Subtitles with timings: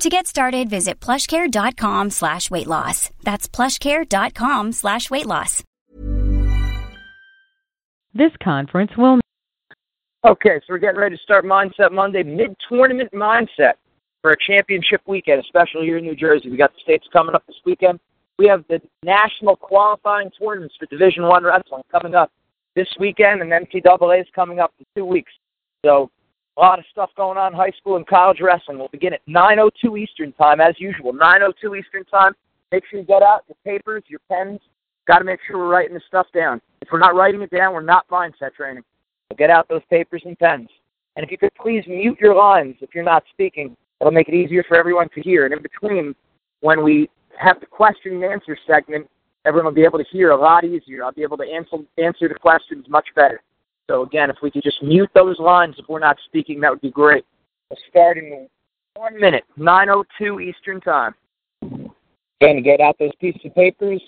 [0.00, 3.10] To get started, visit plushcare.com slash weight loss.
[3.22, 5.62] That's plushcare.com slash weight loss.
[8.14, 9.20] This conference will.
[10.24, 13.74] Okay, so we're getting ready to start Mindset Monday, mid tournament mindset
[14.22, 16.48] for a championship weekend, especially here in New Jersey.
[16.48, 18.00] We got the states coming up this weekend.
[18.38, 22.32] We have the national qualifying tournaments for Division One wrestling coming up
[22.74, 25.32] this weekend, and NCAA is coming up in two weeks.
[25.84, 26.10] So
[26.60, 28.78] a lot of stuff going on in high school and college wrestling.
[28.78, 31.12] We'll begin at 9.02 Eastern Time, as usual.
[31.12, 32.34] 9.02 Eastern Time.
[32.70, 34.60] Make sure you get out your papers, your pens.
[35.06, 36.60] Got to make sure we're writing this stuff down.
[36.82, 38.82] If we're not writing it down, we're not mindset training.
[39.30, 40.68] So get out those papers and pens.
[41.16, 44.34] And if you could please mute your lines if you're not speaking, it'll make it
[44.34, 45.46] easier for everyone to hear.
[45.46, 46.14] And in between,
[46.60, 49.08] when we have the question and answer segment,
[49.46, 51.04] everyone will be able to hear a lot easier.
[51.04, 53.40] I'll be able to answer answer the questions much better.
[53.90, 56.80] So again, if we could just mute those lines if we're not speaking, that would
[56.80, 57.24] be great.
[57.68, 58.48] We'll start in
[58.94, 61.12] one minute, 9:02 Eastern Time.
[62.40, 64.00] Again, get out those pieces of papers,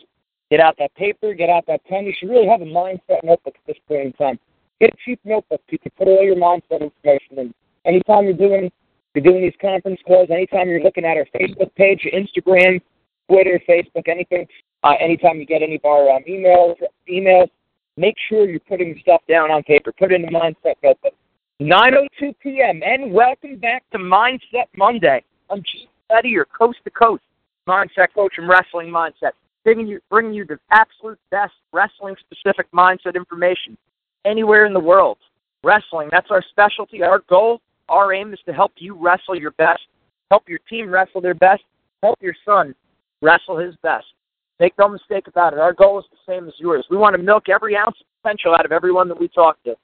[0.52, 2.04] get out that paper, get out that pen.
[2.06, 4.38] You should really have a mindset notebook at this point in time.
[4.80, 5.60] Get a cheap notebook.
[5.68, 7.54] You can put all your mindset information in.
[7.84, 8.70] Anytime you're doing
[9.16, 12.80] you're doing these conference calls, anytime you're looking at our Facebook page, Instagram,
[13.28, 14.46] Twitter, Facebook, anything,
[14.84, 16.76] uh, anytime you get any of our um, emails,
[17.10, 17.48] emails,
[17.96, 19.92] make sure you're putting stuff down on paper.
[19.92, 21.14] Put in the mindset notebook.
[21.60, 22.82] 9.02 p.m.
[22.84, 25.22] and welcome back to Mindset Monday.
[25.50, 27.22] I'm Gene Zanetti, your coast to coast
[27.68, 29.32] mindset coach and wrestling mindset,
[29.64, 33.76] bringing you, bringing you the absolute best wrestling specific mindset information
[34.24, 35.18] anywhere in the world.
[35.62, 37.02] Wrestling, that's our specialty.
[37.02, 39.82] Our goal, our aim is to help you wrestle your best,
[40.30, 41.62] help your team wrestle their best,
[42.02, 42.74] help your son
[43.20, 44.06] wrestle his best.
[44.62, 45.58] Make no mistake about it.
[45.58, 46.86] Our goal is the same as yours.
[46.88, 49.74] We want to milk every ounce of potential out of everyone that we talk to.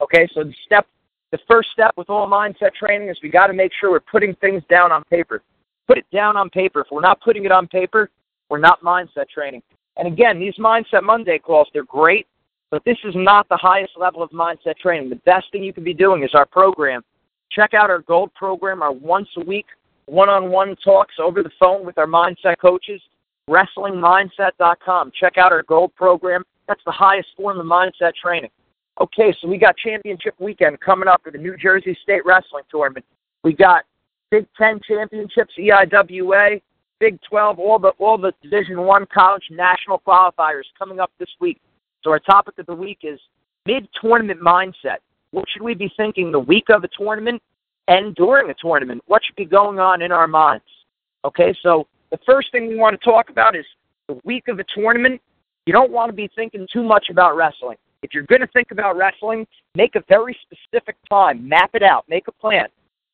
[0.00, 0.86] Okay, so the step,
[1.32, 4.36] the first step with all mindset training is we got to make sure we're putting
[4.36, 5.42] things down on paper.
[5.88, 6.82] Put it down on paper.
[6.82, 8.10] If we're not putting it on paper,
[8.48, 9.60] we're not mindset training.
[9.96, 12.28] And again, these Mindset Monday calls, they're great,
[12.70, 15.08] but this is not the highest level of mindset training.
[15.10, 17.02] The best thing you can be doing is our program.
[17.50, 19.66] Check out our gold program, our once a week
[20.08, 23.02] one on one talks over the phone with our mindset coaches
[23.48, 25.12] wrestlingmindset.com.
[25.18, 26.44] Check out our gold program.
[26.68, 28.50] That's the highest form of mindset training.
[29.00, 33.06] Okay, so we got championship weekend coming up for the New Jersey State Wrestling Tournament.
[33.44, 33.84] We got
[34.30, 36.60] Big Ten championships, EIWA,
[37.00, 41.60] Big Twelve, all the all the Division One college national qualifiers coming up this week.
[42.02, 43.20] So our topic of the week is
[43.66, 44.98] mid tournament mindset.
[45.30, 47.40] What should we be thinking the week of a tournament
[47.86, 49.02] and during a tournament?
[49.06, 50.64] What should be going on in our minds?
[51.24, 53.64] Okay, so the first thing we want to talk about is
[54.08, 55.20] the week of a tournament.
[55.66, 57.76] You don't want to be thinking too much about wrestling.
[58.02, 61.46] If you're going to think about wrestling, make a very specific time.
[61.48, 62.04] Map it out.
[62.08, 62.66] Make a plan.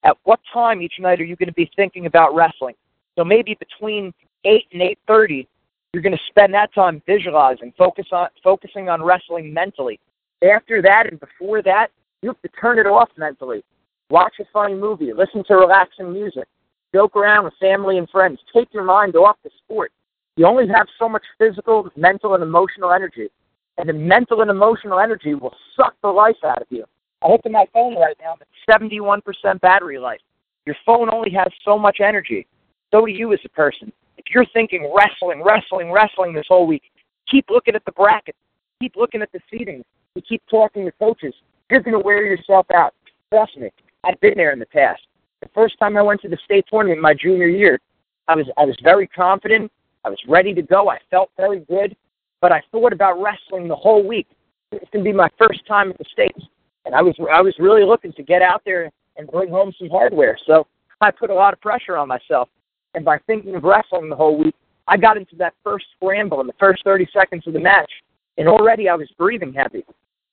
[0.04, 2.74] At what time each night are you going to be thinking about wrestling?
[3.16, 4.12] So maybe between
[4.44, 5.46] 8 and 8.30,
[5.92, 9.98] you're going to spend that time visualizing, focus on, focusing on wrestling mentally.
[10.42, 11.88] After that and before that,
[12.20, 13.64] you have to turn it off mentally.
[14.10, 15.12] Watch a funny movie.
[15.12, 16.46] Listen to relaxing music
[16.94, 18.38] joke around with family and friends.
[18.54, 19.92] Take your mind off the sport.
[20.36, 23.28] You only have so much physical, mental, and emotional energy.
[23.76, 26.84] And the mental and emotional energy will suck the life out of you.
[27.22, 30.20] I look at my phone right now, it's 71% battery life.
[30.66, 32.46] Your phone only has so much energy.
[32.92, 33.92] So do you as a person.
[34.16, 36.82] If you're thinking wrestling, wrestling, wrestling this whole week,
[37.28, 38.38] keep looking at the brackets.
[38.80, 39.82] Keep looking at the seedings.
[40.14, 41.34] You keep talking to coaches.
[41.70, 42.94] You're going to wear yourself out.
[43.30, 43.70] Trust me.
[44.04, 45.00] I've been there in the past.
[45.42, 47.80] The first time I went to the state tournament my junior year,
[48.28, 49.70] I was I was very confident.
[50.04, 50.90] I was ready to go.
[50.90, 51.96] I felt very good,
[52.40, 54.26] but I thought about wrestling the whole week.
[54.72, 56.40] It's to be my first time at the states,
[56.84, 59.88] and I was I was really looking to get out there and bring home some
[59.90, 60.38] hardware.
[60.46, 60.66] So
[61.00, 62.48] I put a lot of pressure on myself,
[62.94, 64.54] and by thinking of wrestling the whole week,
[64.88, 67.90] I got into that first scramble in the first 30 seconds of the match,
[68.38, 69.84] and already I was breathing heavy.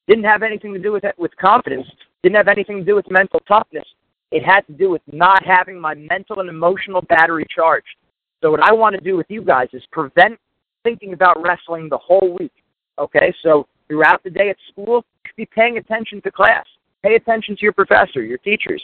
[0.08, 1.88] Didn't have anything to do with with confidence.
[2.24, 3.86] Didn't have anything to do with mental toughness.
[4.32, 7.96] It had to do with not having my mental and emotional battery charged.
[8.42, 10.40] So what I want to do with you guys is prevent
[10.84, 12.54] thinking about wrestling the whole week.
[12.98, 15.06] Okay, so throughout the day at school,
[15.36, 16.66] be paying attention to class.
[17.04, 18.82] Pay attention to your professor, your teachers.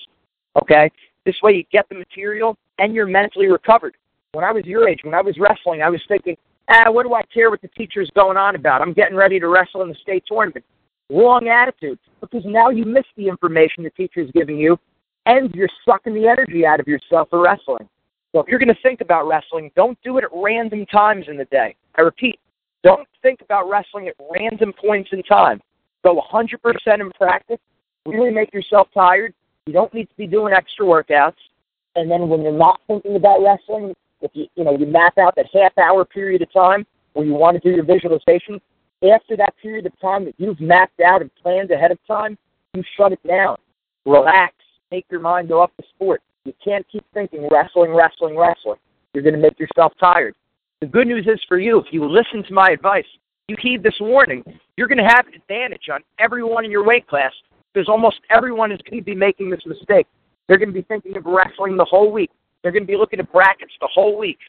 [0.62, 0.92] Okay,
[1.26, 3.96] this way you get the material and you're mentally recovered.
[4.34, 6.36] When I was your age, when I was wrestling, I was thinking,
[6.70, 8.82] ah, what do I care what the teacher's going on about?
[8.82, 10.66] I'm getting ready to wrestle in the state tournament.
[11.10, 14.78] Wrong attitude, because now you miss the information the teacher's giving you,
[15.28, 17.88] and you're sucking the energy out of yourself for wrestling.
[18.32, 21.38] So if you're going to think about wrestling, don't do it at random times in
[21.38, 21.76] the day.
[21.98, 22.40] I repeat,
[22.84, 25.62] don't think about wrestling at random points in time.
[26.04, 26.56] Go 100%
[27.00, 27.60] in practice.
[28.06, 29.34] Really make yourself tired.
[29.66, 31.36] You don't need to be doing extra workouts.
[31.96, 35.36] And then when you're not thinking about wrestling, if you you know you map out
[35.36, 38.62] that half hour period of time where you want to do your visualization,
[39.12, 42.38] after that period of time that you've mapped out and planned ahead of time,
[42.74, 43.58] you shut it down.
[44.06, 44.54] Relax.
[44.92, 46.22] Take your mind off the sport.
[46.46, 48.78] You can't keep thinking wrestling, wrestling, wrestling.
[49.14, 50.36] You're going to make yourself tired.
[50.80, 53.06] The good news is for you, if you listen to my advice,
[53.48, 54.44] you heed this warning,
[54.78, 57.32] you're going to have an advantage on everyone in your weight class
[57.74, 60.08] because almost everyone is going to be making this mistake.
[60.48, 62.32] They're going to be thinking of wrestling the whole week.
[62.62, 64.40] They're going to be looking at brackets the whole week.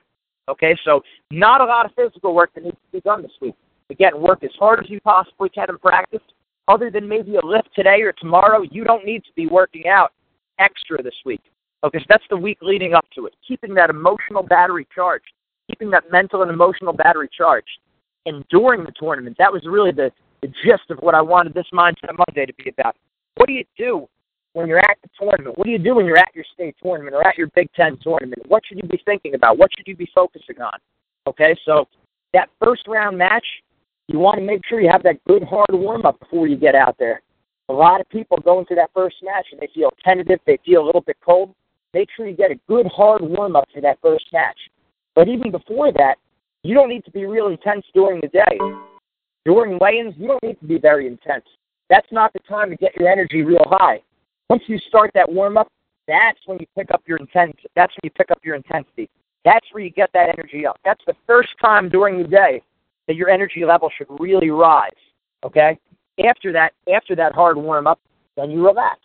[0.48, 3.54] Okay, so not a lot of physical work that needs to be done this week.
[3.90, 6.20] Again, work as hard as you possibly can in practice.
[6.68, 10.12] Other than maybe a lift today or tomorrow, you don't need to be working out
[10.58, 11.42] extra this week.
[11.84, 13.34] Okay, so that's the week leading up to it.
[13.46, 15.30] Keeping that emotional battery charged,
[15.68, 17.78] keeping that mental and emotional battery charged.
[18.26, 20.10] And during the tournament, that was really the,
[20.42, 22.96] the gist of what I wanted this Mindset Monday to be about.
[23.36, 24.08] What do you do
[24.54, 25.56] when you're at the tournament?
[25.56, 27.96] What do you do when you're at your state tournament or at your Big Ten
[28.02, 28.42] tournament?
[28.48, 29.56] What should you be thinking about?
[29.56, 30.78] What should you be focusing on?
[31.28, 31.86] Okay, so
[32.32, 33.46] that first round match,
[34.08, 36.74] you want to make sure you have that good hard warm up before you get
[36.74, 37.22] out there.
[37.68, 40.82] A lot of people go into that first match and they feel tentative, they feel
[40.82, 41.54] a little bit cold.
[41.94, 44.58] Make sure you get a good hard warm up for that first match.
[45.14, 46.16] But even before that,
[46.62, 48.58] you don't need to be real intense during the day.
[49.44, 51.44] During weigh-ins, you don't need to be very intense.
[51.88, 54.02] That's not the time to get your energy real high.
[54.50, 55.68] Once you start that warm up,
[56.06, 57.68] that's when you pick up your intensity.
[57.76, 59.08] That's when you pick up your intensity.
[59.44, 60.78] That's where you get that energy up.
[60.84, 62.62] That's the first time during the day
[63.06, 64.90] that your energy level should really rise.
[65.44, 65.78] Okay?
[66.26, 68.00] After that, after that hard warm up,
[68.36, 69.00] then you relax.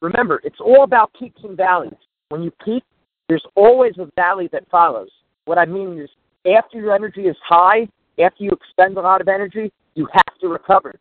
[0.00, 1.92] Remember, it's all about peaks and valleys.
[2.28, 2.84] When you peak,
[3.28, 5.08] there's always a valley that follows.
[5.44, 6.10] What I mean is,
[6.46, 7.88] after your energy is high,
[8.22, 10.94] after you expend a lot of energy, you have to recover.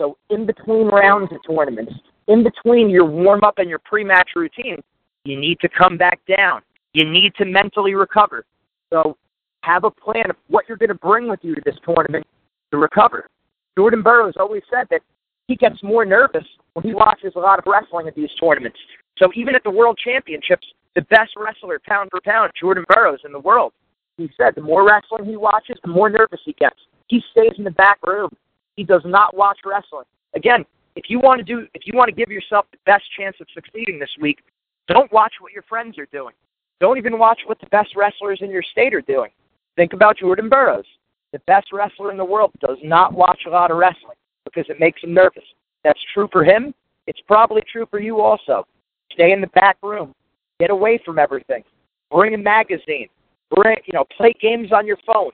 [0.00, 1.92] So, in between rounds of tournaments,
[2.28, 4.82] in between your warm up and your pre match routine,
[5.24, 6.62] you need to come back down.
[6.94, 8.44] You need to mentally recover.
[8.92, 9.16] So,
[9.62, 12.26] have a plan of what you're going to bring with you to this tournament
[12.72, 13.28] to recover.
[13.76, 15.02] Jordan Burroughs always said that
[15.48, 18.78] he gets more nervous when he watches a lot of wrestling at these tournaments.
[19.18, 23.32] So even at the World Championships, the best wrestler pound for pound, Jordan Burroughs in
[23.32, 23.72] the world,
[24.16, 26.76] he said the more wrestling he watches, the more nervous he gets.
[27.08, 28.30] He stays in the back room.
[28.76, 30.04] He does not watch wrestling.
[30.34, 30.64] Again,
[30.96, 33.46] if you want to do if you want to give yourself the best chance of
[33.54, 34.40] succeeding this week,
[34.88, 36.34] don't watch what your friends are doing.
[36.80, 39.30] Don't even watch what the best wrestlers in your state are doing.
[39.76, 40.86] Think about Jordan Burroughs.
[41.32, 44.78] The best wrestler in the world does not watch a lot of wrestling because it
[44.78, 45.44] makes him nervous.
[45.82, 46.74] That's true for him.
[47.06, 48.66] It's probably true for you also.
[49.12, 50.14] Stay in the back room.
[50.60, 51.64] Get away from everything.
[52.10, 53.08] Bring a magazine.
[53.50, 55.30] Bring, you know, play games on your phone.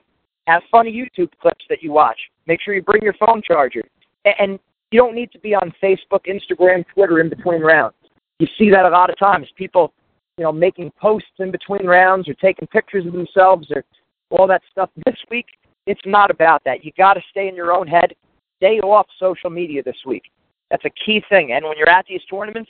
[0.47, 2.17] Have funny YouTube clips that you watch.
[2.47, 3.83] Make sure you bring your phone charger.
[4.25, 4.59] And
[4.91, 7.95] you don't need to be on Facebook, Instagram, Twitter in between rounds.
[8.39, 9.47] You see that a lot of times.
[9.55, 9.93] People,
[10.37, 13.83] you know, making posts in between rounds or taking pictures of themselves or
[14.31, 14.89] all that stuff.
[15.05, 15.45] This week,
[15.89, 16.85] it's not about that.
[16.85, 18.13] You got to stay in your own head.
[18.57, 20.23] Stay off social media this week.
[20.69, 21.53] That's a key thing.
[21.53, 22.69] And when you're at these tournaments,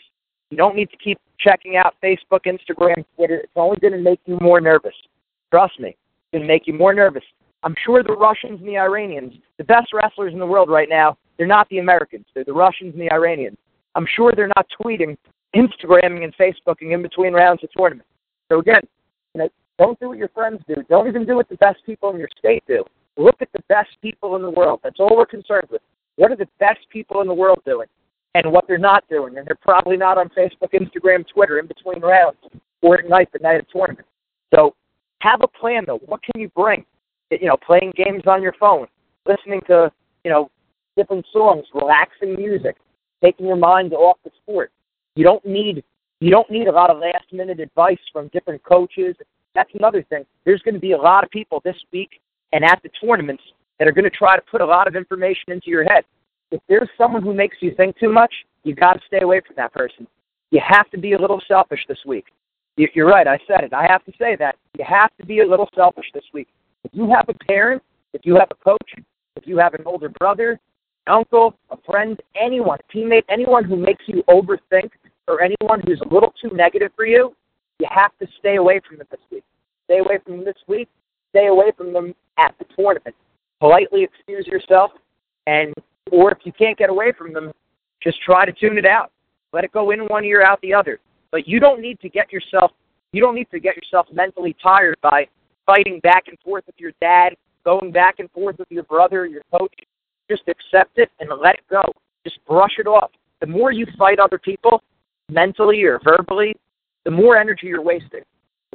[0.49, 3.39] you don't need to keep checking out Facebook, Instagram, Twitter.
[3.39, 4.93] It's only going to make you more nervous.
[5.51, 7.23] Trust me, it's going to make you more nervous.
[7.63, 11.17] I'm sure the Russians and the Iranians, the best wrestlers in the world right now,
[11.37, 12.25] they're not the Americans.
[12.33, 13.57] They're the Russians and the Iranians.
[13.95, 15.17] I'm sure they're not tweeting,
[15.53, 18.07] Instagramming, and Facebooking in between rounds of tournaments.
[18.49, 18.81] So again,
[19.35, 20.75] you know, don't do what your friends do.
[20.89, 22.85] Don't even do what the best people in your state do.
[23.19, 24.79] Look at the best people in the world.
[24.83, 25.81] That's all we're concerned with.
[26.15, 27.87] What are the best people in the world doing?
[28.35, 29.37] and what they're not doing.
[29.37, 32.37] And they're probably not on Facebook, Instagram, Twitter in between rounds
[32.81, 34.07] or at night, the night of tournament.
[34.53, 34.75] So
[35.21, 35.99] have a plan though.
[36.05, 36.85] What can you bring?
[37.31, 38.87] You know, playing games on your phone,
[39.27, 39.91] listening to,
[40.23, 40.49] you know,
[40.97, 42.77] different songs, relaxing music,
[43.23, 44.71] taking your mind off the sport.
[45.15, 45.83] You don't need
[46.21, 49.15] you don't need a lot of last minute advice from different coaches.
[49.55, 50.25] That's another thing.
[50.43, 52.19] There's going to be a lot of people this week
[52.53, 53.43] and at the tournaments
[53.77, 56.03] that are going to try to put a lot of information into your head.
[56.51, 59.55] If there's someone who makes you think too much, you got to stay away from
[59.57, 60.07] that person.
[60.51, 62.25] You have to be a little selfish this week.
[62.75, 63.27] You're right.
[63.27, 63.73] I said it.
[63.73, 64.55] I have to say that.
[64.77, 66.47] You have to be a little selfish this week.
[66.83, 68.93] If you have a parent, if you have a coach,
[69.35, 70.59] if you have an older brother,
[71.07, 74.91] uncle, a friend, anyone, teammate, anyone who makes you overthink
[75.27, 77.35] or anyone who's a little too negative for you,
[77.79, 79.43] you have to stay away from them this week.
[79.85, 80.87] Stay away from them this week.
[81.29, 83.15] Stay away from them at the tournament.
[83.59, 84.91] Politely excuse yourself,
[85.47, 85.73] and
[86.11, 87.51] or if you can't get away from them,
[88.01, 89.11] just try to tune it out.
[89.51, 90.99] Let it go in one ear, out the other.
[91.31, 92.71] But you don't need to get yourself
[93.11, 95.27] you don't need to get yourself mentally tired by
[95.65, 99.41] fighting back and forth with your dad, going back and forth with your brother, your
[99.51, 99.73] coach.
[100.29, 101.81] Just accept it and let it go.
[102.23, 103.11] Just brush it off.
[103.41, 104.83] The more you fight other people,
[105.29, 106.55] mentally or verbally,
[107.05, 108.21] the more energy you're wasting.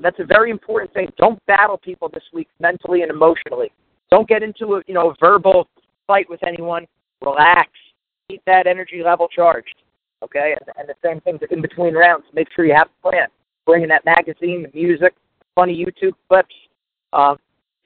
[0.01, 1.13] That's a very important thing.
[1.19, 3.73] Don't battle people this week mentally and emotionally.
[4.11, 5.69] Don't get into a you know a verbal
[6.07, 6.87] fight with anyone.
[7.23, 7.71] Relax.
[8.29, 9.75] Keep that energy level charged.
[10.23, 12.25] Okay, and, and the same thing in between rounds.
[12.33, 13.29] Make sure you have a plan.
[13.67, 15.15] Bring in that magazine, the music,
[15.55, 16.55] funny YouTube clips,
[17.13, 17.35] uh,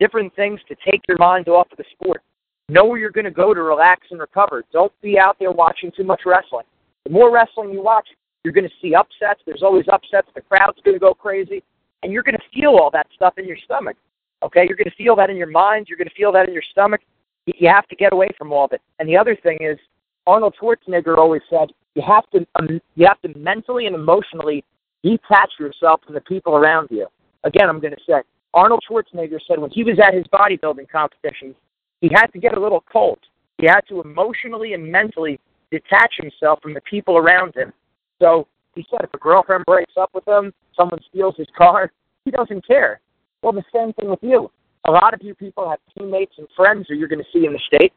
[0.00, 2.22] different things to take your mind off of the sport.
[2.68, 4.64] Know where you're going to go to relax and recover.
[4.72, 6.66] Don't be out there watching too much wrestling.
[7.04, 8.06] The more wrestling you watch,
[8.44, 9.40] you're going to see upsets.
[9.46, 10.28] There's always upsets.
[10.34, 11.62] The crowd's going to go crazy,
[12.02, 13.96] and you're going to feel all that stuff in your stomach.
[14.42, 15.86] Okay, you're going to feel that in your mind.
[15.88, 17.00] You're going to feel that in your stomach.
[17.46, 18.82] You have to get away from all of it.
[18.98, 19.78] And the other thing is,
[20.26, 24.62] Arnold Schwarzenegger always said, you have to um, you have to mentally and emotionally
[25.02, 27.06] detach yourself from the people around you.
[27.44, 28.20] Again, I'm going to say,
[28.54, 31.54] Arnold Schwarzenegger said when he was at his bodybuilding competition,
[32.00, 33.18] he had to get a little cold.
[33.58, 35.40] He had to emotionally and mentally
[35.70, 37.72] detach himself from the people around him.
[38.20, 38.46] So
[38.78, 41.90] he said if a girlfriend breaks up with him, someone steals his car,
[42.24, 43.00] he doesn't care.
[43.42, 44.50] Well, the same thing with you.
[44.86, 47.52] A lot of you people have teammates and friends who you're going to see in
[47.52, 47.92] the state,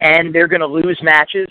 [0.00, 1.48] and they're going to lose matches.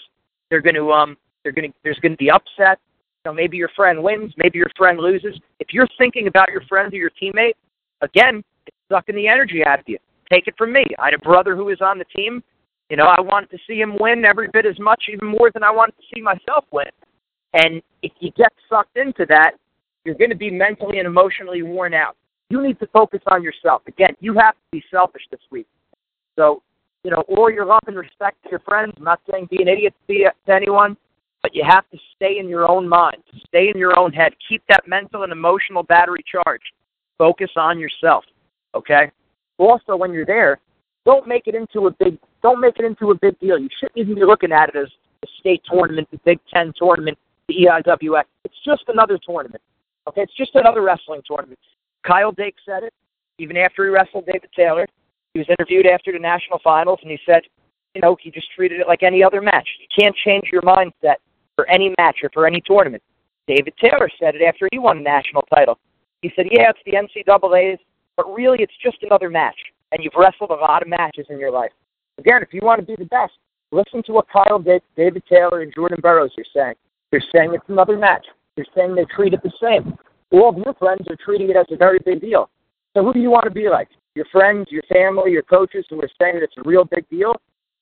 [0.50, 2.80] They're going to um, they're going to there's going to be upset.
[3.24, 5.40] You know, maybe your friend wins, maybe your friend loses.
[5.60, 7.54] If you're thinking about your friend or your teammate,
[8.02, 9.98] again, it's sucking the energy out of you.
[10.32, 10.86] Take it from me.
[10.98, 12.42] I had a brother who was on the team.
[12.90, 15.64] You know, I wanted to see him win every bit as much, even more than
[15.64, 16.88] I wanted to see myself win.
[17.54, 19.52] And if you get sucked into that,
[20.06, 22.16] you're going to be mentally and emotionally worn out.
[22.50, 23.84] You need to focus on yourself.
[23.88, 25.68] Again, you have to be selfish this week.
[26.38, 26.62] So,
[27.04, 28.94] you know, all your love and respect to your friends.
[28.98, 30.98] I'm not saying be an idiot to anyone,
[31.42, 33.18] but you have to stay in your own mind,
[33.48, 34.34] stay in your own head.
[34.48, 36.72] Keep that mental and emotional battery charged.
[37.18, 38.24] Focus on yourself.
[38.76, 39.12] Okay.
[39.58, 40.60] Also, when you're there,
[41.06, 43.58] don't make it into a big don't make it into a big deal.
[43.58, 44.88] You shouldn't even be looking at it as
[45.24, 47.18] a state tournament, the Big Ten tournament,
[47.52, 48.24] the EIWA.
[48.46, 49.62] It's just another tournament.
[50.08, 51.60] Okay, it's just another wrestling tournament.
[52.06, 52.94] Kyle Dake said it
[53.38, 54.88] even after he wrestled David Taylor.
[55.34, 57.42] He was interviewed after the national finals, and he said,
[57.96, 59.68] you know, he just treated it like any other match.
[59.80, 61.16] You can't change your mindset
[61.56, 63.04] for any match or for any tournament.
[63.48, 65.78] David Taylor said it after he won the national title.
[66.22, 67.80] He said, yeah, it's the NCAA's,
[68.16, 69.58] but really it's just another match.
[69.92, 71.72] And you've wrestled a lot of matches in your life.
[72.18, 73.34] Again, if you want to be the best,
[73.72, 76.76] listen to what Kyle David Taylor and Jordan Burroughs are saying.
[77.12, 78.26] They're saying it's another match.
[78.56, 79.94] They're saying they treat it the same.
[80.32, 82.50] All of your friends are treating it as a very big deal.
[82.96, 83.90] So who do you want to be like?
[84.16, 87.36] Your friends, your family, your coaches who are saying it's a real big deal?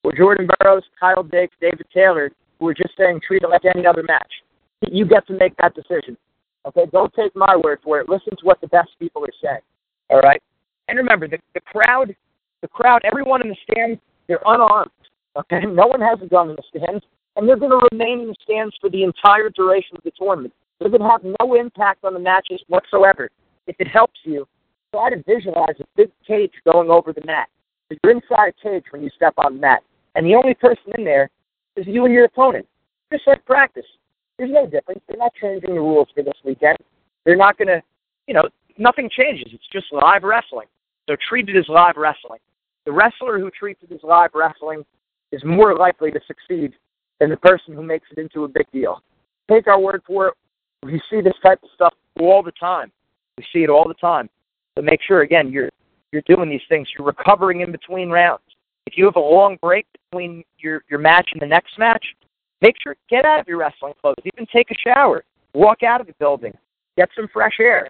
[0.03, 3.85] Or Jordan Burroughs, Kyle Dake, David Taylor, who are just saying treat it like any
[3.85, 4.31] other match?
[4.81, 6.17] You get to make that decision.
[6.65, 8.09] Okay, don't take my word for it.
[8.09, 9.61] Listen to what the best people are saying.
[10.09, 10.41] All right?
[10.87, 12.15] And remember, the, the crowd,
[12.61, 14.91] the crowd, everyone in the stands, they're unarmed.
[15.35, 15.61] Okay?
[15.65, 17.03] No one has a gun in the stands,
[17.39, 20.53] and they're going to remain in the stands for the entire duration of the tournament.
[20.77, 23.29] They're going to have no impact on the matches whatsoever.
[23.65, 24.45] If it helps you,
[24.93, 27.47] try to visualize a big cage going over the mat.
[27.89, 29.83] You're inside a cage when you step on the mat,
[30.15, 31.29] and the only person in there
[31.77, 32.67] is you and your opponent.
[33.09, 33.85] Just like practice.
[34.37, 34.99] There's no difference.
[35.07, 36.77] They're not changing the rules for this weekend.
[37.25, 37.81] They're not going to,
[38.27, 39.47] you know, nothing changes.
[39.53, 40.67] It's just live wrestling.
[41.07, 42.39] So treat it as live wrestling.
[42.85, 44.83] The wrestler who treats it as live wrestling
[45.31, 46.73] is more likely to succeed
[47.19, 49.01] than the person who makes it into a big deal.
[49.49, 50.33] Take our word for it.
[50.83, 52.91] We see this type of stuff all the time.
[53.37, 54.29] We see it all the time.
[54.77, 55.69] So make sure again you're
[56.11, 56.87] you're doing these things.
[56.97, 58.43] You're recovering in between rounds.
[58.87, 62.05] If you have a long break between your your match and the next match,
[62.61, 64.15] make sure get out of your wrestling clothes.
[64.23, 65.23] Even take a shower.
[65.53, 66.53] Walk out of the building.
[66.97, 67.89] Get some fresh air.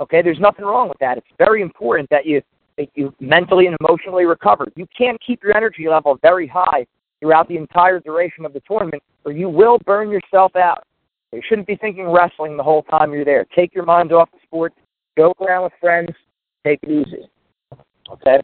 [0.00, 1.18] Okay, there's nothing wrong with that.
[1.18, 2.40] It's very important that you
[2.78, 4.66] that you mentally and emotionally recover.
[4.76, 6.86] You can't keep your energy level very high
[7.20, 10.84] throughout the entire duration of the tournament, or you will burn yourself out.
[11.32, 13.46] You shouldn't be thinking wrestling the whole time you're there.
[13.54, 14.72] Take your mind off the sport.
[15.16, 16.10] Joke around with friends.
[16.66, 17.28] Take it easy.
[18.10, 18.40] Okay,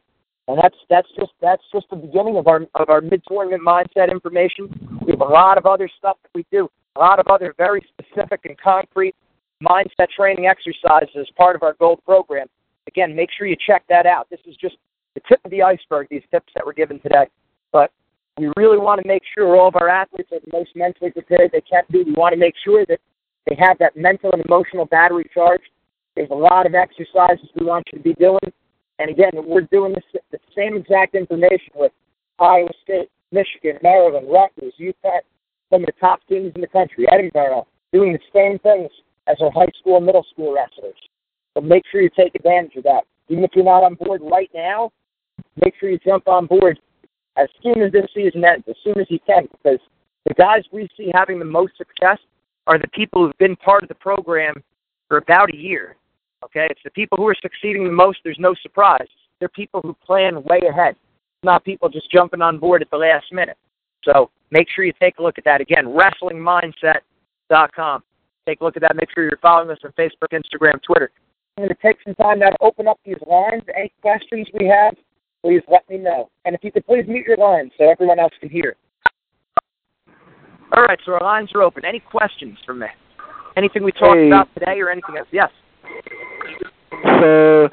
[0.46, 4.10] and that's that's just that's just the beginning of our of our mid tournament mindset
[4.10, 4.68] information.
[5.04, 7.84] We have a lot of other stuff that we do, a lot of other very
[7.98, 9.16] specific and concrete
[9.62, 12.46] mindset training exercises as part of our gold program.
[12.86, 14.28] Again, make sure you check that out.
[14.30, 14.76] This is just
[15.14, 17.26] the tip of the iceberg, these tips that we're given today.
[17.72, 17.90] But
[18.38, 21.50] we really want to make sure all of our athletes are the most mentally prepared
[21.52, 22.02] they can be.
[22.02, 23.00] We want to make sure that
[23.46, 25.68] they have that mental and emotional battery charged.
[26.14, 28.52] There's a lot of exercises we want you to be doing.
[28.98, 31.92] And again, we're doing this, the same exact information with
[32.38, 35.20] Iowa State, Michigan, Maryland, Rutgers, UTEP,
[35.70, 38.90] some of the top teams in the country, Edinboro, doing the same things
[39.26, 40.96] as our high school and middle school wrestlers.
[41.54, 43.04] So make sure you take advantage of that.
[43.28, 44.92] Even if you're not on board right now,
[45.62, 46.78] make sure you jump on board
[47.36, 49.78] as soon as this season ends, as soon as you can, because
[50.24, 52.18] the guys we see having the most success
[52.66, 54.54] are the people who've been part of the program
[55.08, 55.96] for about a year.
[56.44, 58.18] Okay, it's the people who are succeeding the most.
[58.24, 59.08] There's no surprise.
[59.38, 60.96] They're people who plan way ahead,
[61.42, 63.56] not people just jumping on board at the last minute.
[64.04, 65.86] So make sure you take a look at that again.
[65.86, 68.02] WrestlingMindset.com.
[68.46, 68.96] Take a look at that.
[68.96, 71.10] Make sure you're following us on Facebook, Instagram, Twitter.
[71.56, 73.62] I'm going to take some time now to open up these lines.
[73.76, 74.94] Any questions we have,
[75.46, 76.28] please let me know.
[76.44, 78.74] And if you could please mute your lines so everyone else can hear.
[80.72, 81.84] All right, so our lines are open.
[81.84, 82.88] Any questions from me?
[83.56, 84.26] Anything we talked hey.
[84.26, 85.28] about today or anything else?
[85.30, 85.50] Yes.
[87.20, 87.68] So,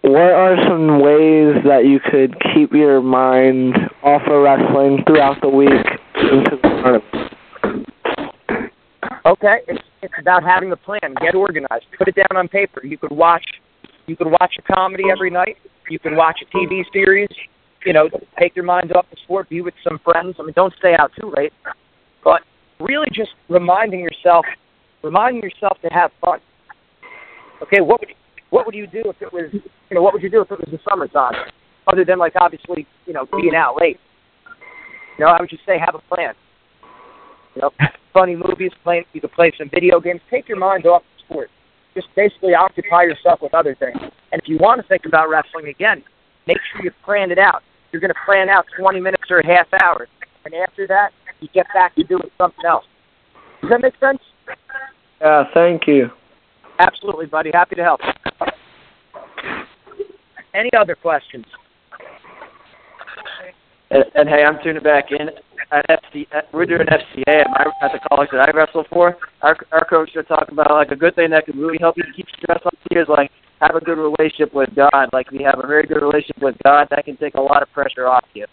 [0.00, 5.48] what are some ways that you could keep your mind off of wrestling throughout the
[5.48, 5.68] week
[6.14, 7.04] into the tournament?
[9.26, 11.14] Okay, it's it's about having a plan.
[11.20, 11.84] Get organized.
[11.98, 12.80] Put it down on paper.
[12.84, 13.44] You could watch
[14.08, 15.56] you could watch a comedy every night.
[15.90, 17.28] You can watch a TV series.
[17.84, 19.48] You know, take your mind off the sport.
[19.48, 20.36] Be with some friends.
[20.38, 21.52] I mean, don't stay out too late.
[22.24, 22.40] But
[22.80, 24.44] really, just reminding yourself,
[25.02, 26.40] reminding yourself to have fun.
[27.62, 28.10] Okay, what would
[28.50, 30.58] what would you do if it was you know what would you do if it
[30.58, 31.34] was the summertime,
[31.86, 34.00] other than like obviously you know being out late.
[35.18, 36.34] You know, I would just say have a plan.
[37.54, 37.70] You know,
[38.12, 40.20] funny movies, playing you could play some video games.
[40.30, 41.50] Take your mind off the sport.
[41.98, 43.98] Just basically occupy yourself with other things.
[44.30, 46.04] And if you want to think about wrestling again,
[46.46, 47.64] make sure you plan it out.
[47.90, 50.06] You're going to plan out 20 minutes or a half hour,
[50.44, 52.84] and after that, you get back to doing something else.
[53.62, 54.20] Does that make sense?
[55.20, 56.10] Yeah, thank you.
[56.78, 57.50] Absolutely, buddy.
[57.52, 58.00] Happy to help.
[60.54, 61.46] Any other questions?
[63.90, 65.30] And, and hey, I'm tuning back in
[65.72, 66.26] at FC.
[66.32, 69.16] At, we're doing FCA at, my, at the college that I wrestle for.
[69.42, 72.04] Our our coach should talk about like a good thing that could really help you
[72.14, 75.10] keep stress on you is like have a good relationship with God.
[75.12, 77.70] Like you have a very good relationship with God, that can take a lot of
[77.72, 78.46] pressure off you.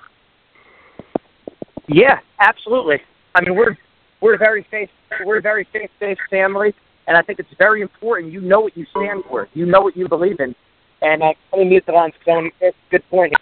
[1.87, 2.97] Yeah, absolutely.
[3.35, 3.77] I mean, we're
[4.21, 4.89] we're a very faith
[5.25, 6.73] we're a very faith based family,
[7.07, 8.33] and I think it's very important.
[8.33, 9.47] You know what you stand for.
[9.53, 10.55] You know what you believe in.
[11.01, 12.13] And uh, let me mute the lines.
[12.25, 13.33] That's a good point.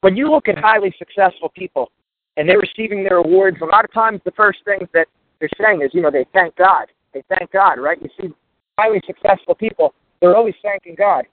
[0.00, 1.90] When you look at highly successful people
[2.36, 5.08] and they're receiving their awards, a lot of times the first things that
[5.40, 6.86] they're saying is, you know, they thank God.
[7.14, 8.00] They thank God, right?
[8.00, 8.34] You see
[8.78, 11.24] highly successful people, they're always thanking God.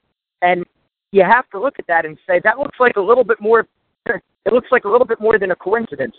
[0.42, 0.66] And
[1.12, 3.68] you have to look at that and say, that looks like a little bit more
[4.46, 6.16] it looks like a little bit more than a coincidence,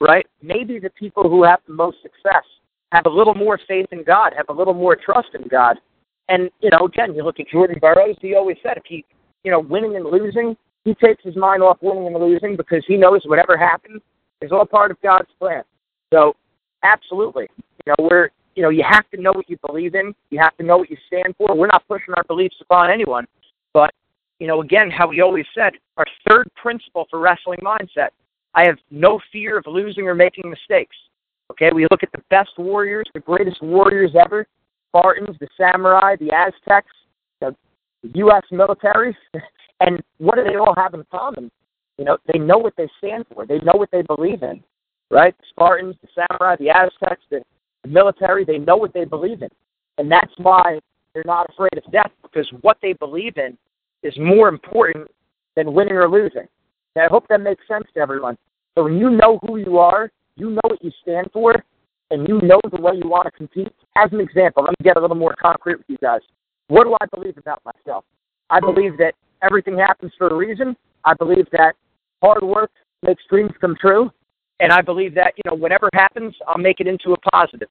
[0.00, 0.26] right?
[0.42, 2.44] Maybe the people who have the most success
[2.92, 5.76] have a little more faith in God, have a little more trust in God.
[6.28, 9.04] And, you know, again, you look at Jordan Burroughs, he always said if he,
[9.44, 12.96] you know, winning and losing, he takes his mind off winning and losing because he
[12.96, 14.00] knows whatever happens
[14.40, 15.62] is all part of God's plan.
[16.12, 16.34] So,
[16.82, 17.48] absolutely.
[17.86, 20.14] You know, we're, you know, you have to know what you believe in.
[20.30, 21.54] You have to know what you stand for.
[21.56, 23.26] We're not pushing our beliefs upon anyone.
[23.74, 23.92] But,
[24.38, 28.10] you know, again, how we always said, our third principle for wrestling mindset
[28.54, 30.96] I have no fear of losing or making mistakes.
[31.50, 34.46] Okay, we look at the best warriors, the greatest warriors ever,
[34.90, 36.92] Spartans, the samurai, the Aztecs,
[37.40, 37.54] the
[38.02, 38.42] U.S.
[38.50, 39.16] military,
[39.80, 41.50] and what do they all have in common?
[41.96, 43.44] You know, they know what they stand for.
[43.44, 44.62] They know what they believe in,
[45.10, 45.36] right?
[45.36, 47.42] The Spartans, the samurai, the Aztecs, the,
[47.82, 49.48] the military, they know what they believe in.
[49.98, 50.78] And that's why
[51.12, 53.58] they're not afraid of death, because what they believe in
[54.04, 55.10] is more important
[55.56, 56.46] than winning or losing.
[56.94, 58.38] And I hope that makes sense to everyone.
[58.76, 61.54] So when you know who you are, you know what you stand for,
[62.10, 63.68] and you know the way you want to compete.
[63.96, 66.20] As an example, let me get a little more concrete with you guys.
[66.68, 68.04] What do I believe about myself?
[68.50, 70.76] I believe that everything happens for a reason.
[71.04, 71.74] I believe that
[72.22, 72.70] hard work
[73.02, 74.10] makes dreams come true.
[74.60, 77.68] And I believe that, you know, whatever happens, I'll make it into a positive.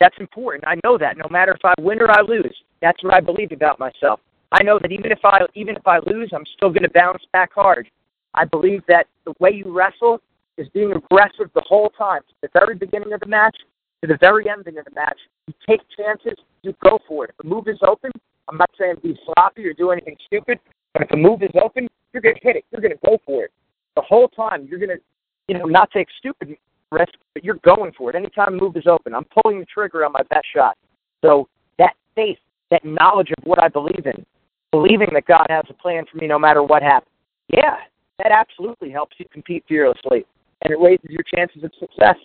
[0.00, 0.64] That's important.
[0.66, 2.54] I know that no matter if I win or I lose.
[2.82, 4.20] That's what I believe about myself.
[4.52, 7.22] I know that even if I even if I lose, I'm still going to bounce
[7.32, 7.88] back hard.
[8.34, 10.20] I believe that the way you wrestle
[10.58, 13.56] is being aggressive the whole time, from the very beginning of the match
[14.02, 15.18] to the very ending of the match.
[15.46, 17.34] You take chances, you go for it.
[17.42, 18.10] The move is open,
[18.48, 20.58] I'm not saying be sloppy or do anything stupid,
[20.92, 22.64] but if the move is open, you're going to hit it.
[22.70, 23.50] You're going to go for it.
[23.96, 25.02] The whole time, you're going to,
[25.48, 26.56] you know, not take stupid
[26.90, 28.16] risks, but you're going for it.
[28.16, 30.76] Anytime move is open, I'm pulling the trigger on my best shot.
[31.24, 32.38] So that faith,
[32.70, 34.24] that knowledge of what I believe in,
[34.72, 37.10] believing that God has a plan for me no matter what happens,
[37.48, 37.76] yeah,
[38.18, 40.24] that absolutely helps you compete fearlessly.
[40.62, 42.16] And it raises your chances of success.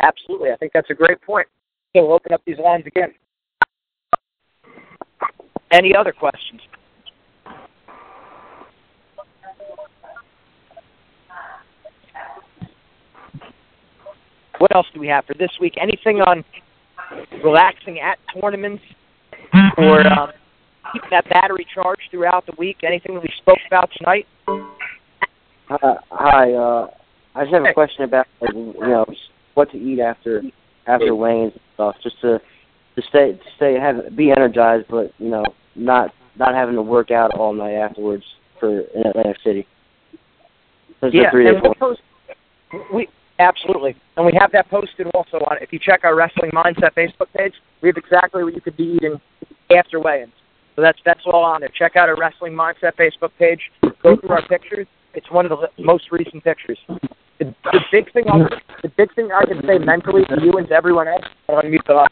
[0.00, 0.50] Absolutely.
[0.50, 1.46] I think that's a great point.
[1.94, 3.14] So we'll open up these lines again.
[5.70, 6.60] Any other questions?
[14.58, 15.74] What else do we have for this week?
[15.80, 16.44] Anything on
[17.44, 18.82] relaxing at tournaments
[19.76, 20.30] or um,
[20.92, 22.78] keeping that battery charged throughout the week?
[22.82, 24.26] Anything that we spoke about tonight?
[24.48, 26.88] Uh, hi, uh,
[27.34, 29.04] I just have a question about like, you know
[29.54, 30.42] what to eat after
[30.86, 32.40] after weigh-ins and stuff, just to
[32.96, 37.10] to stay to stay have be energized, but you know not not having to work
[37.10, 38.24] out all night afterwards
[38.60, 39.66] for in Atlantic City.
[41.00, 42.00] There's yeah, and we'll post,
[42.92, 45.58] we absolutely, and we have that posted also on.
[45.60, 48.96] If you check our Wrestling Mindset Facebook page, we have exactly what you could be
[48.96, 49.20] eating
[49.76, 50.32] after weigh-ins.
[50.76, 51.70] So that's that's all on there.
[51.76, 53.60] Check out our Wrestling Mindset Facebook page.
[54.02, 54.86] Go through our pictures.
[55.14, 56.78] It's one of the most recent pictures.
[57.38, 58.48] The, the big thing, I'll,
[58.82, 61.68] the big thing I can say mentally to you and to everyone else, I'm gonna
[61.68, 62.08] mute the line.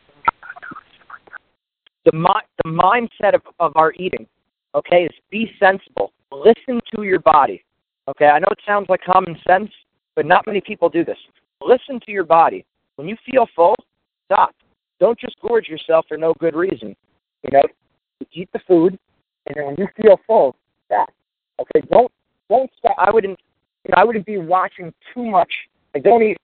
[2.04, 4.26] The mi- the mindset of, of our eating,
[4.74, 6.12] okay, is be sensible.
[6.32, 7.62] Listen to your body.
[8.08, 9.70] Okay, I know it sounds like common sense,
[10.16, 11.18] but not many people do this.
[11.60, 12.64] Listen to your body.
[12.96, 13.76] When you feel full,
[14.26, 14.54] stop.
[14.98, 16.96] Don't just gorge yourself for no good reason.
[17.44, 17.62] You know,
[18.32, 18.98] eat the food,
[19.46, 21.10] and then when you feel full, stop.
[21.60, 22.10] Okay, don't
[22.48, 22.96] don't stop.
[22.98, 23.38] I wouldn't.
[23.84, 25.52] You know, I wouldn't be watching too much.
[25.94, 26.36] Like, don't eat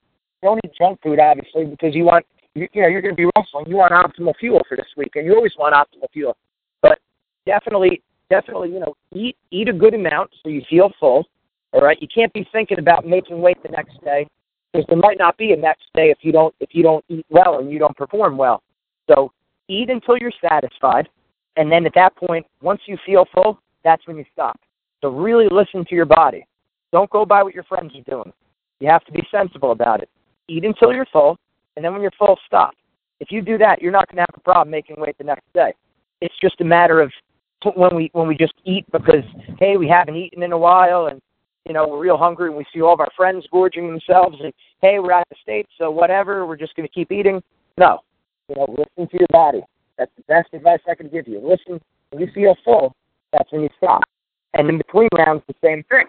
[0.43, 2.25] don't eat junk food, obviously, because you want
[2.59, 3.67] you, you know you're going to be wrestling.
[3.69, 6.37] You want optimal fuel for this week, and you always want optimal fuel.
[6.83, 6.99] But
[7.47, 11.27] definitely, definitely, you know, eat eat a good amount so you feel full.
[11.73, 14.27] All right, you can't be thinking about making weight the next day
[14.73, 17.27] because there might not be a next day if you don't if you don't eat
[17.31, 18.63] well and you don't perform well.
[19.09, 19.33] So
[19.69, 21.09] eat until you're satisfied,
[21.57, 24.59] and then at that point, once you feel full, that's when you stop.
[25.01, 26.47] So really listen to your body.
[26.93, 28.33] Don't go by what your friends are doing.
[28.81, 30.09] You have to be sensible about it.
[30.49, 31.39] Eat until you're full,
[31.79, 32.75] and then when you're full, stop.
[33.21, 35.45] If you do that, you're not going to have a problem making weight the next
[35.55, 35.73] day.
[36.21, 37.13] It's just a matter of
[37.77, 39.23] when we when we just eat because
[39.61, 41.21] hey, we haven't eaten in a while, and
[41.67, 44.53] you know we're real hungry, and we see all of our friends gorging themselves, and
[44.83, 47.41] hey, we're at the states, so whatever, we're just going to keep eating.
[47.77, 48.01] No,
[48.49, 49.63] you know, listen to your body.
[49.99, 51.39] That's the best advice I can give you.
[51.39, 52.93] Listen when you feel full.
[53.33, 54.03] That's when you stop.
[54.55, 56.07] And in between rounds, the same thing.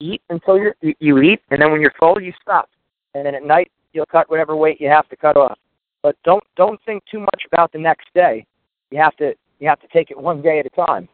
[0.00, 2.70] Eat until you're, you you eat, and then when you're full, you stop.
[3.14, 5.58] And then at night, you'll cut whatever weight you have to cut off.
[6.02, 8.46] But don't don't think too much about the next day.
[8.90, 11.08] You have to you have to take it one day at a time.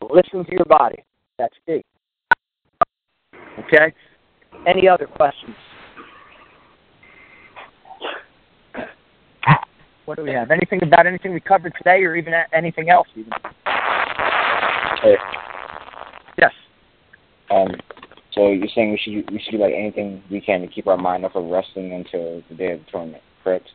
[0.00, 1.04] But listen to your body.
[1.38, 1.82] That's key.
[3.66, 3.92] Okay.
[4.66, 5.54] Any other questions?
[10.10, 10.50] What do we have?
[10.50, 13.06] Anything about anything we covered today, or even anything else?
[13.14, 13.30] Even?
[15.02, 15.16] Hey,
[16.36, 16.52] Yes.
[17.50, 17.79] um,
[18.40, 20.96] so you're saying we should we should do like anything we can to keep our
[20.96, 23.66] mind off of wrestling until the day of the tournament, correct?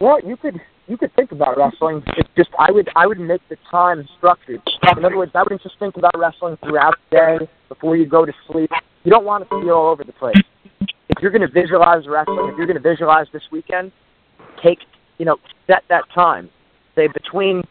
[0.00, 2.02] Well, you could you could think about wrestling.
[2.16, 4.62] It's just I would I would make the time structured.
[4.96, 8.24] In other words, I wouldn't just think about wrestling throughout the day before you go
[8.24, 8.70] to sleep.
[9.04, 10.36] You don't want to be all over the place.
[10.80, 13.92] If you're going to visualize wrestling, if you're going to visualize this weekend,
[14.62, 14.78] take
[15.18, 16.48] you know set that time.
[16.94, 17.62] Say between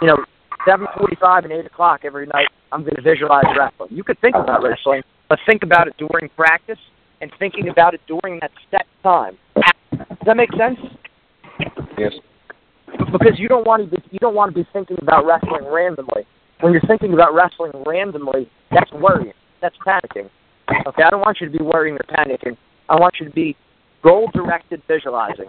[0.00, 0.24] you know
[0.66, 2.48] seven forty-five and eight o'clock every night.
[2.70, 3.90] I'm going to visualize wrestling.
[3.90, 6.78] You could think about wrestling, but think about it during practice
[7.20, 9.36] and thinking about it during that set time.
[9.92, 10.78] Does that make sense?
[11.98, 12.12] Yes.
[13.12, 16.26] because you don't want to be you don't want to be thinking about wrestling randomly.
[16.60, 19.34] When you're thinking about wrestling randomly, that's worrying.
[19.60, 20.30] That's panicking.
[20.86, 22.56] Okay, I don't want you to be worrying or panicking.
[22.88, 23.56] I want you to be
[24.02, 25.46] goal directed visualizing.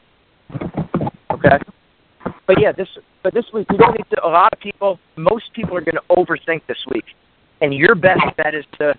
[1.31, 1.57] Okay?
[2.45, 2.87] But yeah, this
[3.23, 6.01] but this week you don't need to a lot of people most people are gonna
[6.11, 7.05] overthink this week.
[7.61, 8.93] And your best bet is to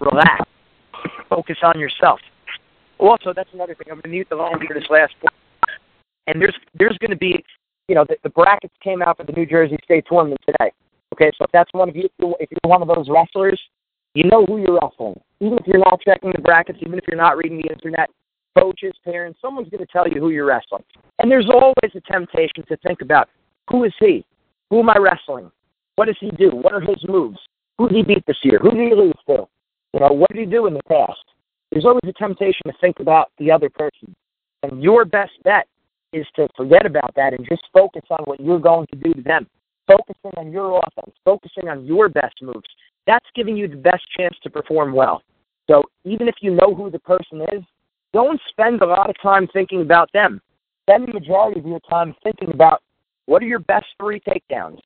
[0.00, 0.44] relax.
[1.28, 2.20] Focus on yourself.
[2.98, 3.86] Also, that's another thing.
[3.90, 5.30] I'm gonna mute the line for this last point
[6.30, 7.44] and there's there's going to be,
[7.88, 10.70] you know, the, the brackets came out for the New Jersey State tournament today.
[11.12, 12.08] Okay, so if that's one of you,
[12.38, 13.60] if you're one of those wrestlers,
[14.14, 15.20] you know who you're wrestling.
[15.40, 18.10] Even if you're not checking the brackets, even if you're not reading the internet,
[18.60, 20.84] coaches, parents, someone's going to tell you who you're wrestling.
[21.18, 23.28] And there's always a temptation to think about
[23.70, 24.24] who is he?
[24.70, 25.50] Who am I wrestling?
[25.96, 26.50] What does he do?
[26.50, 27.38] What are his moves?
[27.78, 28.58] Who did he beat this year?
[28.58, 29.46] Who did he lose to?
[29.94, 31.24] You know, what did he do in the past?
[31.70, 34.14] There's always a temptation to think about the other person.
[34.62, 35.66] And your best bet
[36.12, 39.22] is to forget about that and just focus on what you're going to do to
[39.22, 39.46] them.
[39.86, 42.68] Focusing on your offense, focusing on your best moves.
[43.06, 45.22] That's giving you the best chance to perform well.
[45.68, 47.62] So even if you know who the person is,
[48.12, 50.40] don't spend a lot of time thinking about them.
[50.88, 52.82] Spend the majority of your time thinking about
[53.26, 54.78] what are your best three takedowns,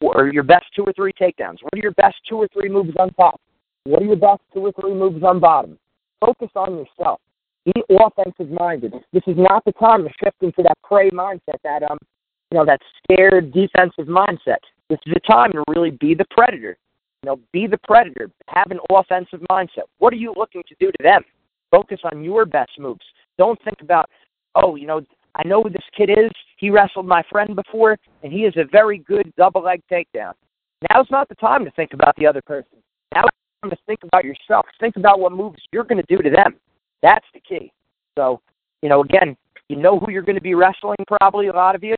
[0.00, 1.58] or your best two or three takedowns.
[1.62, 3.40] What are your best two or three moves on top?
[3.84, 5.78] What are your best two or three moves on bottom?
[6.20, 7.20] Focus on yourself.
[7.64, 8.92] Be offensive minded.
[9.12, 11.98] This is not the time to shift into that prey mindset, that um,
[12.50, 14.58] you know, that scared defensive mindset.
[14.88, 16.76] This is the time to really be the predator.
[17.22, 18.30] You know, be the predator.
[18.48, 19.84] Have an offensive mindset.
[19.98, 21.22] What are you looking to do to them?
[21.72, 23.04] Focus on your best moves.
[23.38, 24.08] Don't think about,
[24.54, 25.00] oh, you know,
[25.34, 26.30] I know who this kid is.
[26.58, 30.34] He wrestled my friend before, and he is a very good double leg takedown.
[30.90, 32.78] Now's not the time to think about the other person.
[33.14, 34.66] Now it's time to think about yourself.
[34.78, 36.54] Think about what moves you're going to do to them.
[37.02, 37.72] That's the key.
[38.16, 38.40] So,
[38.82, 39.36] you know, again,
[39.68, 41.96] you know who you're going to be wrestling, probably a lot of you,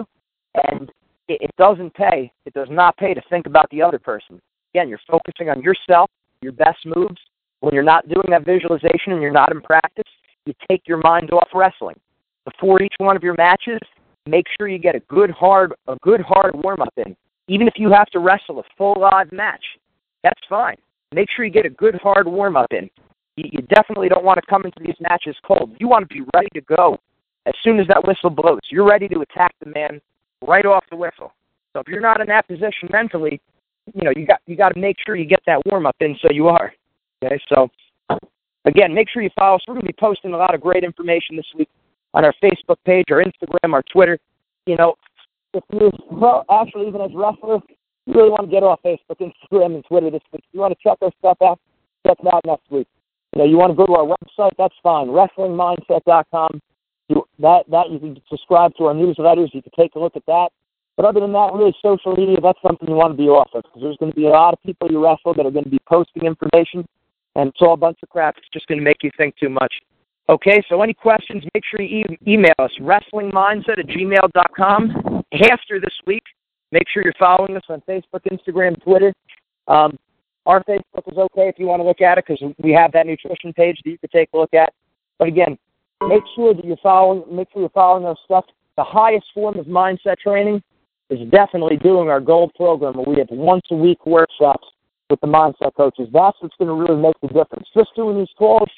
[0.68, 0.88] and
[1.28, 2.30] it, it doesn't pay.
[2.46, 4.40] It does not pay to think about the other person.
[4.74, 6.08] Again, you're focusing on yourself,
[6.40, 7.20] your best moves.
[7.64, 10.04] When you're not doing that visualization and you're not in practice,
[10.44, 11.98] you take your mind off wrestling.
[12.44, 13.78] Before each one of your matches,
[14.26, 17.16] make sure you get a good hard a good hard warm up in.
[17.48, 19.64] Even if you have to wrestle a full live match,
[20.22, 20.76] that's fine.
[21.14, 22.90] Make sure you get a good hard warm up in.
[23.38, 25.74] You, you definitely don't want to come into these matches cold.
[25.80, 26.98] You want to be ready to go
[27.46, 28.60] as soon as that whistle blows.
[28.70, 30.02] You're ready to attack the man
[30.46, 31.32] right off the whistle.
[31.72, 33.40] So if you're not in that position mentally,
[33.94, 36.14] you know you got you got to make sure you get that warm up in
[36.20, 36.70] so you are.
[37.24, 37.70] Okay, so
[38.64, 39.62] again, make sure you follow us.
[39.66, 41.68] We're going to be posting a lot of great information this week
[42.12, 44.18] on our Facebook page, our Instagram, our Twitter.
[44.66, 44.94] You know,
[45.54, 47.62] if you well, actually even as wrestlers,
[48.06, 50.44] you really want to get off Facebook, Instagram, and Twitter this week.
[50.52, 51.58] You want to check our stuff out,
[52.06, 52.88] check it out next week.
[53.34, 55.08] You know, you want to go to our website, that's fine.
[55.08, 56.60] WrestlingMindset.com.
[57.08, 59.52] You, that that you can subscribe to our newsletters.
[59.52, 60.48] You can take a look at that.
[60.96, 63.64] But other than that, really, social media, that's something you want to be off of
[63.64, 65.70] because there's going to be a lot of people you wrestle that are going to
[65.70, 66.86] be posting information,
[67.36, 68.36] and it's all a bunch of crap.
[68.38, 69.72] It's just going to make you think too much.
[70.28, 75.22] Okay, so any questions, make sure you e- email us, wrestlingmindset at gmail.com.
[75.50, 76.22] After this week,
[76.72, 79.12] make sure you're following us on Facebook, Instagram, Twitter.
[79.68, 79.98] Um,
[80.46, 83.06] our Facebook is okay if you want to look at it because we have that
[83.06, 84.72] nutrition page that you could take a look at.
[85.18, 85.58] But again,
[86.08, 88.44] make sure that you're following, make sure you're following our stuff.
[88.76, 90.62] The highest form of mindset training
[91.10, 94.66] is definitely doing our gold program where we have once a week workshops
[95.10, 96.08] with the mindset coaches.
[96.12, 97.68] That's what's going to really make the difference.
[97.76, 98.68] Just doing these calls,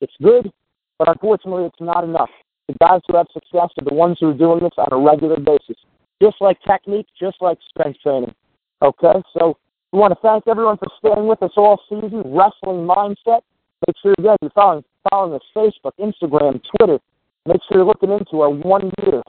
[0.00, 0.50] it's good,
[0.98, 2.30] but unfortunately, it's not enough.
[2.68, 5.38] The guys who have success are the ones who are doing this on a regular
[5.38, 5.76] basis,
[6.22, 8.34] just like technique, just like strength training.
[8.82, 9.56] Okay, so
[9.92, 12.22] we want to thank everyone for staying with us all season.
[12.26, 13.40] Wrestling Mindset.
[13.86, 16.98] Make sure again you're following following us Facebook, Instagram, Twitter.
[17.46, 19.22] Make sure you're looking into our one year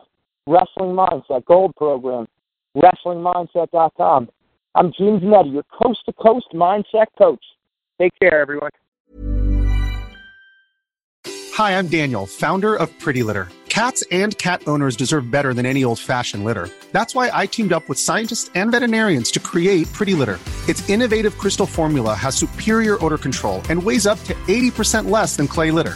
[0.48, 2.28] Wrestling Mindset Gold Program.
[2.76, 4.30] WrestlingMindset.com.
[4.76, 7.44] I'm Gene Zanetti, your coast to coast mindset coach.
[7.98, 8.72] Take care, everyone.
[11.54, 13.48] Hi, I'm Daniel, founder of Pretty Litter.
[13.70, 16.68] Cats and cat owners deserve better than any old fashioned litter.
[16.92, 20.40] That's why I teamed up with scientists and veterinarians to create Pretty Litter.
[20.68, 25.48] Its innovative crystal formula has superior odor control and weighs up to 80% less than
[25.48, 25.96] clay litter.